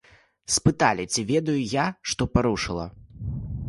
[0.53, 2.93] Спыталі, ці ведаю я, што парушыла.